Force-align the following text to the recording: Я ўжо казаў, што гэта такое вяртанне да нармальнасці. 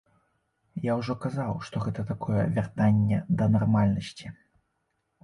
Я 0.85 0.93
ўжо 1.01 1.13
казаў, 1.25 1.53
што 1.67 1.81
гэта 1.83 2.05
такое 2.11 2.41
вяртанне 2.55 3.19
да 3.43 3.49
нармальнасці. 3.57 4.33